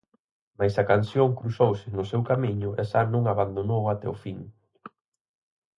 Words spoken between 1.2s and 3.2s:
cruzouse no seu camiño e xa